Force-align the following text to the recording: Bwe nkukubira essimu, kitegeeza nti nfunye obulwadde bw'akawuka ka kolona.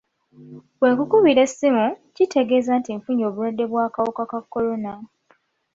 Bwe 0.79 0.89
nkukubira 0.93 1.41
essimu, 1.47 1.85
kitegeeza 2.15 2.71
nti 2.79 2.91
nfunye 2.97 3.23
obulwadde 3.29 3.63
bw'akawuka 3.71 4.23
ka 4.31 4.39
kolona. 4.51 4.93